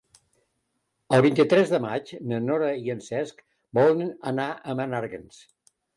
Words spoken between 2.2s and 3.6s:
na Nora i en Cesc